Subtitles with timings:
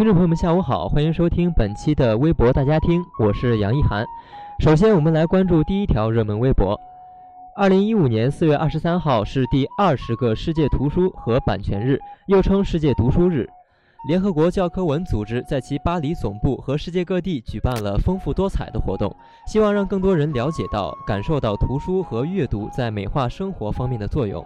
[0.00, 4.02] 听众朋友们，下午好，欢迎收听本期的微博大家听，我是杨一涵。
[4.58, 6.74] 首先，我们来关注第一条热门微博。
[7.54, 13.46] 二零一五年四月二十三号是第二十个世界图书和版权日，又称世界读书日。
[14.08, 19.14] 联合国教科文组织在其巴黎总部和世界各地举办了丰富多彩的活动，
[19.46, 24.42] 希望让更多人了解到、感受到图书和阅读在美化生活方面的作用。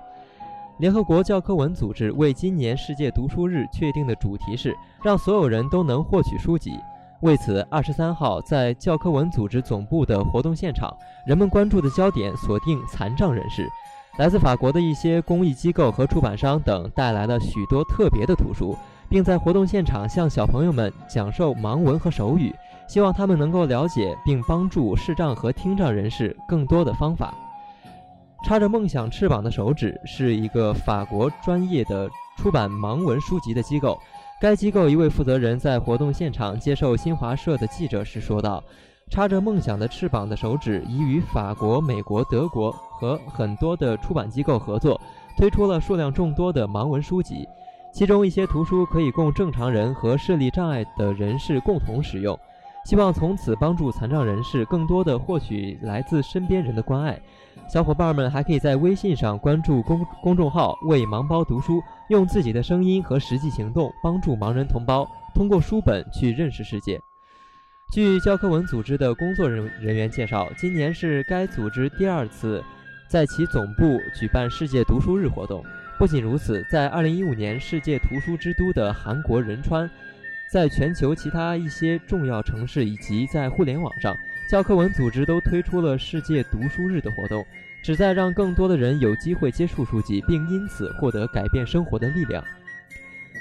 [0.78, 6.72] 联合国教科文组织为今年世界读书日确定的主题是让所有人都能获取书籍。
[7.20, 10.92] 为此，二十三号在教科文组织总部的活动现场，
[11.24, 13.68] 人们关注的焦点锁定残障人士。
[14.18, 18.76] 来自法国的一些公益机构和出版商等带来了许多特别的图书，
[19.08, 22.52] 并在活动现场向小朋友们讲授盲文和手语，
[22.88, 27.32] 希望他们能够了解并帮助视障和听障人士更多的方法。
[28.44, 33.98] 插着梦想翅膀的手指是一个法国专业的出版盲文书籍的机构。
[34.38, 38.62] 该机构一位负责人在活动现场接受新华社的记者时说道
[39.08, 45.00] ：“插着梦想的翅膀的手指已与法国、美国、德国和很多的出版机构合作，
[45.38, 47.48] 推出了数量众多的盲文书籍，
[47.94, 52.38] 其中一些图书可以供正常人和视力障碍的人士共同使用。
[52.84, 57.20] 希望从此帮助残障人士更多地获取来自身边人的关爱。”
[57.66, 67.00] 小伙伴们还可以在微信上关注公公众号“为盲包读书”，用自己的声音和实际行动帮助盲人同胞通过书本去认识世界。
[67.92, 72.62] 据教科文组织的工作人人员介绍，今年是该组织第二次
[73.08, 75.64] 在其总部举办世界读书日活动。
[75.98, 79.88] 不仅如此，在2015年世界图书之都的韩国仁川，
[80.50, 84.16] 在全球其他一些重要城市以及在互联网上。
[84.46, 87.44] 教科文组织都推出了世界读书日的活动，
[87.82, 92.44] 旨在让更多的人有机会接触书籍，并因此获得改变生活的力量。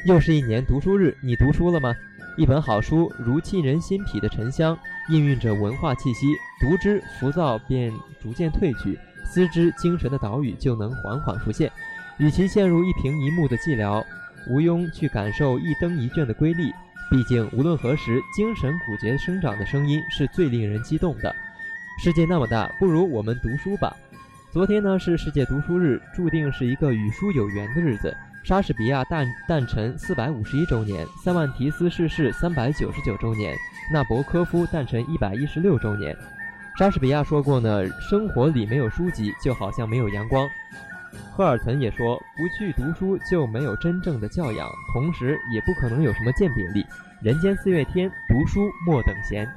[0.06, 1.94] 又是一年读书日，你读书了吗？
[2.38, 4.76] 一本好书如沁人心脾的沉香，
[5.10, 6.26] 氤氲着文化气息，
[6.60, 11.70] 读之浮躁便逐渐褪去，思之精神的岛屿就能缓缓浮现。
[12.18, 14.04] 与其陷入一屏一幕的寂寥，
[14.50, 16.74] 无庸去感受一灯一卷的瑰丽。
[17.14, 21.32] 毕竟，无论何时，精神骨节生长的声音是最令人激动的。
[22.04, 23.96] 世界那么大，不如我们读书吧。
[24.52, 28.18] 昨天呢是世界读书日，注定是一个与书有缘的日子。
[28.44, 33.56] 莎士比亚诞诞辰四百五十一周年，塞万提斯逝世三百九十九周年，
[33.92, 36.18] 纳博科夫诞辰一百一十六周年。
[36.80, 40.50] 莎士比亚说过呢，生活里没有书籍，就好像没有阳光。
[41.32, 46.86] 赫尔岑也说：“不去读书就没有真正的教养，同时也不可能有什么鉴别力。
[47.22, 49.48] 人间四月天，读书莫等闲。”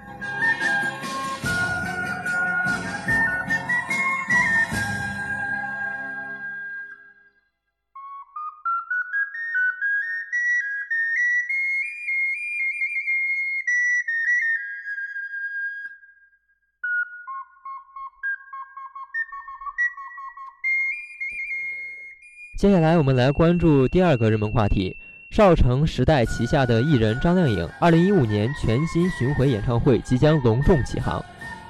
[22.57, 24.97] 接下来，我们来关注第二个热门话题：
[25.31, 31.23] 少城时代旗下的艺人张靓颖，二零一五年全新巡回演唱会即将隆重启航。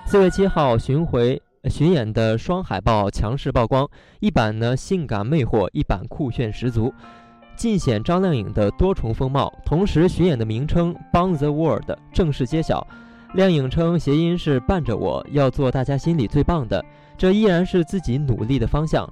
[0.05, 3.85] 四月七号巡回巡演的双海报强势曝光，
[4.21, 6.95] 一版呢性感魅惑，一版酷炫十足，
[7.57, 9.53] 尽显张靓颖的多重风貌。
[9.65, 12.87] 同时，巡演的名称《Bond the World》正式揭晓，
[13.35, 16.85] 靓颖称谐音是伴着我，要做大家心里最棒的，
[17.19, 19.05] 这依然是自己努力的方向。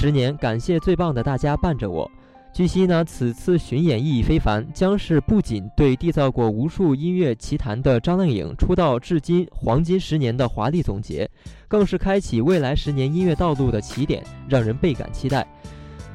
[0.00, 2.10] 十年，感谢最棒的大家伴着我。
[2.54, 11.28] 据悉呢，此次巡演意义非凡，将是不仅对缔造过无数音乐奇谭的张靓颖出道至今黄金十年的华丽总结，
[11.68, 15.46] 更是开启未来十年音乐道路的起点，让人倍感期待。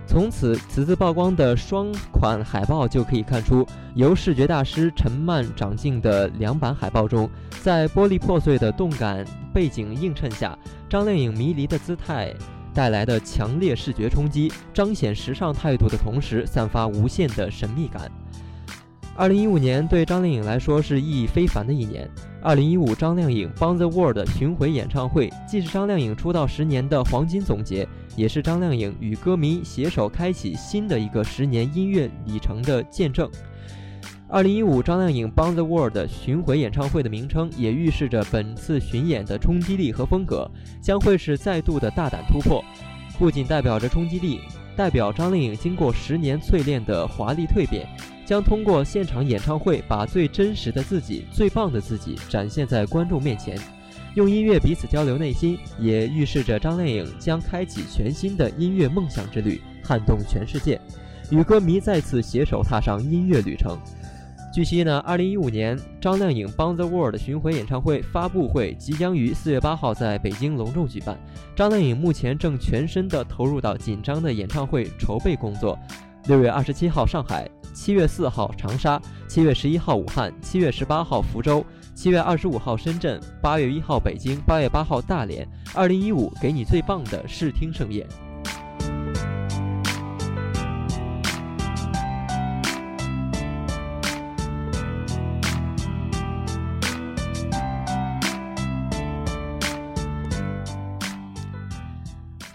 [0.08, 7.30] 从此，此次曝光的双款海报就可以看出，由视觉大师陈曼掌镜的两版海报中，
[7.62, 9.24] 在玻璃破碎的动感
[9.54, 10.58] 背景映衬下，
[10.90, 12.34] 张靓颖迷离的姿态。
[12.76, 18.12] 带来的强烈视觉冲击，彰显时尚态度的同时，散发无限的神秘感。
[19.16, 22.06] 二零一五年对张靓颖来说是意义非凡的一年。
[22.42, 27.88] 二零一五张靓颖《Bound the World》巡回演唱会，既是张靓颖出道十年的黄金总结，
[28.18, 33.32] 也是张靓颖与歌迷携手开启新的一个十年音乐里程的见证。
[34.28, 40.50] 二零一五张靓颖《Bound the World》巡回演唱会的名称，也预示着本次巡演的冲击力和风格
[40.82, 42.66] 将会是再度的大胆突破，
[43.20, 44.42] 不仅代表着冲击力，
[44.76, 47.88] 代表张靓颖经过十年淬炼的华丽蜕变。
[48.26, 53.56] 将通过现场演唱会，把最真实的自己、最棒的自己展现在观众面前，
[54.16, 60.82] 用音乐彼此交流内心，也预示着张靓颖将开启全新的音乐梦想之旅，撼动全世界，
[61.30, 63.78] 与歌迷再次携手踏上音乐旅程。
[64.56, 71.20] 据悉呢，二零一五年张靓颖《Bound the World》巡回演唱会发布会即将于四月八号在北京隆重举办，
[71.54, 75.78] 张靓颖目前正全身的投入到紧张的演唱会筹备工作。
[76.28, 77.46] 六月二十七号上海。
[77.74, 78.98] 七月四号长沙，
[79.28, 81.62] 七月十一号武汉，七月十八号福州，
[81.94, 85.46] 七月二十五号深圳，八月一号北京，八月八号大连。
[85.74, 88.08] 二零一五，给你最棒的视听盛宴。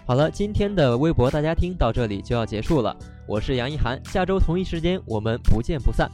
[0.03, 2.95] 好了，今天的微博大家听到这里就要结束了。
[3.25, 6.09] 我是杨一涵，下周同一时间我们不见不散。